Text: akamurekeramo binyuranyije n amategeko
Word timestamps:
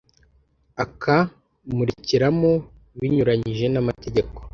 akamurekeramo 0.83 2.51
binyuranyije 2.99 3.65
n 3.69 3.75
amategeko 3.81 4.37